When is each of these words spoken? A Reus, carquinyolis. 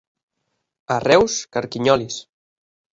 A 0.97 0.97
Reus, 1.05 1.37
carquinyolis. 1.59 2.21